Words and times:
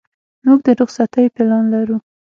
موږ 0.45 0.59
د 0.65 0.67
رخصتۍ 0.79 1.25
پلان 1.35 1.63
لرو. 1.73 1.97